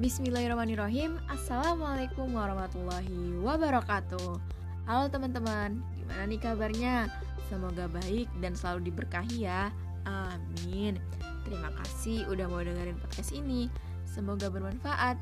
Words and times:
Bismillahirrahmanirrahim. 0.00 1.20
Assalamualaikum 1.28 2.32
warahmatullahi 2.32 3.36
wabarakatuh. 3.44 4.40
Halo 4.88 5.12
teman-teman, 5.12 5.76
gimana 5.92 6.24
nih 6.24 6.40
kabarnya? 6.40 7.12
Semoga 7.52 7.84
baik 7.84 8.24
dan 8.40 8.56
selalu 8.56 8.88
diberkahi 8.88 9.44
ya. 9.44 9.68
Amin. 10.08 10.96
Terima 11.44 11.68
kasih 11.84 12.24
udah 12.32 12.48
mau 12.48 12.64
dengerin 12.64 12.96
podcast 12.96 13.36
ini. 13.36 13.68
Semoga 14.08 14.48
bermanfaat. 14.48 15.20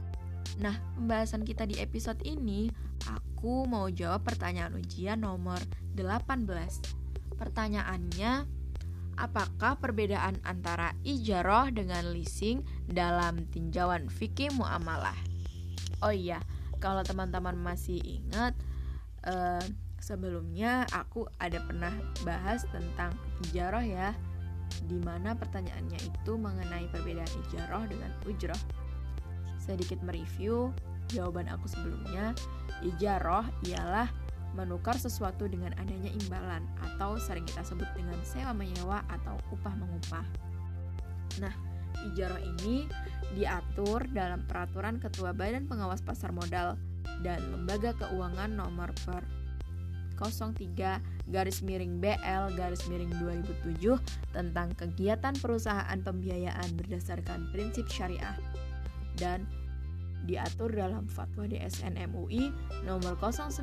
Nah, 0.62 0.78
pembahasan 0.94 1.42
kita 1.42 1.66
di 1.66 1.82
episode 1.82 2.22
ini 2.22 2.70
Aku 3.10 3.66
mau 3.66 3.90
jawab 3.90 4.22
pertanyaan 4.22 4.78
ujian 4.78 5.20
nomor 5.20 5.60
18 5.98 6.46
Pertanyaannya 7.36 8.46
Apakah 9.18 9.76
perbedaan 9.82 10.38
antara 10.46 10.94
ijaroh 11.02 11.68
dengan 11.74 12.14
leasing 12.14 12.62
dalam 12.88 13.44
tinjauan 13.52 14.08
fikih 14.08 14.52
muamalah? 14.56 15.16
Oh 16.00 16.14
iya, 16.14 16.40
kalau 16.78 17.04
teman-teman 17.04 17.54
masih 17.58 17.98
ingat, 18.00 18.54
uh, 19.26 19.62
sebelumnya 19.98 20.86
aku 20.94 21.26
ada 21.42 21.58
pernah 21.66 21.92
bahas 22.22 22.64
tentang 22.70 23.12
ijaroh 23.48 23.82
ya, 23.82 24.14
di 24.86 24.96
mana 25.02 25.34
pertanyaannya 25.34 25.98
itu 26.00 26.32
mengenai 26.38 26.86
perbedaan 26.88 27.28
ijaroh 27.48 27.84
dengan 27.90 28.14
ujroh. 28.24 28.62
Sedikit 29.58 30.00
mereview 30.00 30.72
jawaban 31.12 31.50
aku 31.50 31.66
sebelumnya, 31.68 32.32
ijaroh 32.84 33.44
ialah 33.66 34.08
menukar 34.56 34.96
sesuatu 34.96 35.44
dengan 35.46 35.76
adanya 35.76 36.08
imbalan 36.24 36.64
atau 36.80 37.20
sering 37.20 37.44
kita 37.44 37.62
sebut 37.62 37.86
dengan 37.92 38.16
sewa 38.24 38.56
menyewa 38.56 39.04
atau 39.12 39.36
upah 39.52 39.74
mengupah. 39.76 40.24
Nah, 41.38 41.52
ijarah 42.12 42.40
ini 42.40 42.88
diatur 43.36 44.08
dalam 44.10 44.44
peraturan 44.48 44.98
Ketua 44.98 45.36
Badan 45.36 45.68
Pengawas 45.68 46.00
Pasar 46.00 46.32
Modal 46.32 46.80
dan 47.20 47.42
Lembaga 47.52 47.92
Keuangan 47.98 48.56
nomor 48.56 48.90
per 49.04 49.22
03 50.18 51.30
garis 51.30 51.62
miring 51.62 52.02
BL 52.02 52.44
garis 52.58 52.82
miring 52.90 53.12
2007 53.22 54.34
tentang 54.34 54.74
kegiatan 54.74 55.34
perusahaan 55.38 55.98
pembiayaan 56.02 56.74
berdasarkan 56.74 57.54
prinsip 57.54 57.86
syariah 57.86 58.34
dan 59.14 59.46
diatur 60.26 60.74
dalam 60.74 61.06
Fatwa 61.06 61.46
DSN 61.46 61.94
MUI 62.10 62.50
nomor 62.82 63.14
09 63.14 63.62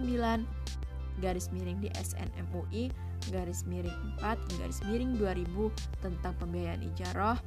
garis 1.20 1.52
miring 1.52 1.80
DSN 1.84 2.32
MUI 2.52 2.92
garis 3.32 3.67
miring 3.67 3.95
4 4.23 4.60
garis 4.60 4.80
miring 4.88 5.20
2000 5.20 5.72
tentang 6.00 6.34
pembiayaan 6.39 6.84
ijarah 6.95 7.39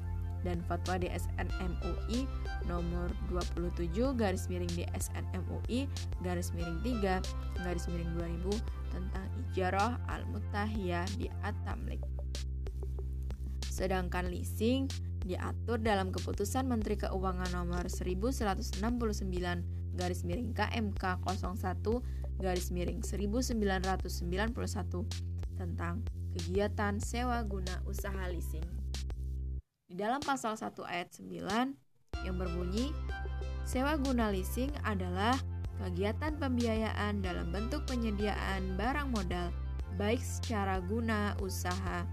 dan 0.46 0.62
Fatwa 0.66 0.98
DSN 1.00 1.48
MUI 1.58 2.26
nomor 2.66 3.10
27 3.32 3.90
garis 4.14 4.46
miring 4.46 4.70
DSN 4.76 5.24
MUI 5.34 5.88
garis 6.22 6.52
miring 6.54 6.78
3 6.84 7.64
garis 7.64 7.84
miring 7.90 8.10
2000 8.44 8.60
tentang 8.92 9.26
ijarah 9.48 10.00
al-mutahiyah 10.08 11.06
di 11.16 11.30
At-Tamlik. 11.42 12.02
Sedangkan 13.68 14.26
leasing 14.30 14.90
diatur 15.22 15.78
dalam 15.78 16.10
keputusan 16.10 16.66
Menteri 16.66 16.98
Keuangan 16.98 17.52
nomor 17.54 17.86
1169 17.86 18.80
garis 19.98 20.22
miring 20.22 20.54
KMK 20.54 21.04
01 21.26 22.38
garis 22.38 22.70
miring 22.70 23.02
1991 23.02 24.54
tentang 25.58 26.06
kegiatan 26.38 27.02
sewa 27.02 27.42
guna 27.42 27.82
usaha 27.82 28.30
leasing. 28.30 28.77
Di 29.88 29.96
dalam 29.96 30.20
pasal 30.20 30.52
1 30.52 30.84
ayat 30.84 31.08
9 31.16 31.48
yang 32.20 32.36
berbunyi 32.36 32.92
sewa 33.64 33.96
guna 33.96 34.28
leasing 34.28 34.68
adalah 34.84 35.32
kegiatan 35.80 36.36
pembiayaan 36.36 37.24
dalam 37.24 37.48
bentuk 37.48 37.88
penyediaan 37.88 38.76
barang 38.76 39.08
modal 39.08 39.48
baik 39.96 40.20
secara 40.20 40.84
guna 40.84 41.32
usaha 41.40 42.04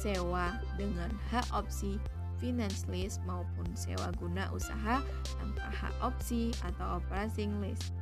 sewa 0.00 0.56
dengan 0.80 1.12
hak 1.28 1.44
opsi 1.52 2.00
finance 2.40 2.88
lease 2.88 3.20
maupun 3.28 3.68
sewa 3.76 4.08
guna 4.16 4.48
usaha 4.56 5.04
tanpa 5.36 5.66
hak 5.76 5.92
opsi 6.00 6.56
atau 6.64 7.04
operating 7.04 7.52
lease 7.60 7.92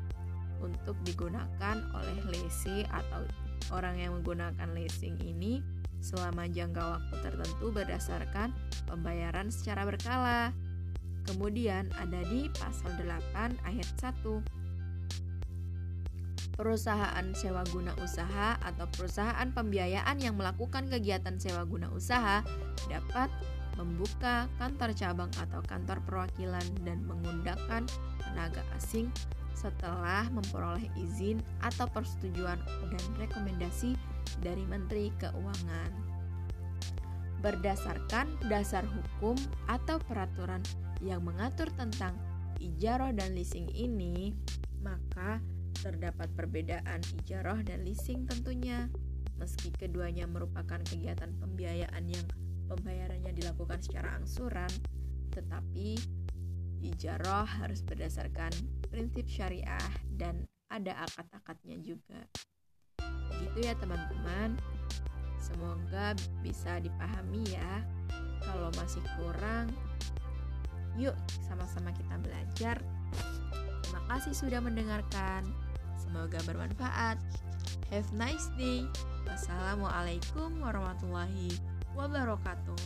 untuk 0.63 0.95
digunakan 1.03 1.77
oleh 1.91 2.19
lesi 2.31 2.87
atau 2.87 3.27
orang 3.75 3.99
yang 3.99 4.15
menggunakan 4.15 4.71
leasing 4.79 5.19
ini 5.27 5.59
selama 6.03 6.51
jangka 6.51 6.99
waktu 6.99 7.15
tertentu 7.23 7.71
berdasarkan 7.71 8.51
pembayaran 8.91 9.49
secara 9.49 9.87
berkala. 9.87 10.51
Kemudian 11.23 11.87
ada 11.97 12.21
di 12.27 12.51
pasal 12.59 12.91
8 12.99 13.63
ayat 13.63 13.89
1 14.03 14.63
perusahaan 16.53 17.27
sewa 17.33 17.65
guna 17.73 17.97
usaha 18.05 18.61
atau 18.61 18.85
perusahaan 18.93 19.49
pembiayaan 19.51 20.21
yang 20.21 20.37
melakukan 20.37 20.85
kegiatan 20.87 21.41
sewa 21.41 21.65
guna 21.65 21.89
usaha 21.91 22.45
dapat 22.93 23.33
membuka 23.81 24.47
kantor 24.61 24.93
cabang 24.93 25.33
atau 25.41 25.65
kantor 25.65 25.99
perwakilan 26.05 26.67
dan 26.85 27.01
mengundangkan 27.09 27.89
tenaga 28.21 28.61
asing 28.77 29.09
setelah 29.57 30.29
memperoleh 30.29 30.85
izin 30.99 31.41
atau 31.65 31.89
persetujuan 31.89 32.61
dan 32.91 33.05
rekomendasi 33.17 33.97
dari 34.41 34.65
Menteri 34.67 35.11
Keuangan. 35.21 35.93
Berdasarkan 37.43 38.39
dasar 38.47 38.87
hukum 38.87 39.35
atau 39.67 39.99
peraturan 39.99 40.63
yang 41.03 41.27
mengatur 41.27 41.67
tentang 41.75 42.15
ijaroh 42.63 43.11
dan 43.11 43.35
leasing 43.35 43.67
ini, 43.75 44.31
maka 44.79 45.43
terdapat 45.83 46.31
perbedaan 46.39 47.03
ijaroh 47.23 47.59
dan 47.67 47.83
leasing 47.83 48.25
tentunya. 48.31 48.87
Meski 49.43 49.75
keduanya 49.75 50.31
merupakan 50.31 50.79
kegiatan 50.87 51.35
pembiayaan 51.43 52.07
yang 52.07 52.27
pembayarannya 52.71 53.35
dilakukan 53.35 53.83
secara 53.83 54.15
angsuran, 54.15 54.71
tetapi 55.35 55.99
ijarah 56.83 57.47
harus 57.47 57.83
berdasarkan 57.83 58.55
prinsip 58.87 59.27
syariah 59.27 59.91
dan 60.15 60.47
ada 60.71 60.95
akad-akadnya 61.11 61.83
juga. 61.83 62.23
Gitu 63.41 63.59
ya 63.65 63.73
teman-teman. 63.81 64.59
Semoga 65.41 66.13
bisa 66.45 66.81
dipahami 66.81 67.45
ya. 67.49 67.85
Kalau 68.43 68.69
masih 68.75 69.01
kurang, 69.17 69.71
yuk 70.99 71.15
sama-sama 71.47 71.95
kita 71.95 72.19
belajar. 72.21 72.77
Terima 73.87 74.01
kasih 74.11 74.35
sudah 74.35 74.61
mendengarkan. 74.61 75.47
Semoga 75.97 76.43
bermanfaat. 76.45 77.17
Have 77.89 78.11
nice 78.17 78.49
day. 78.59 78.85
Wassalamualaikum 79.29 80.61
warahmatullahi 80.61 81.55
wabarakatuh. 81.95 82.81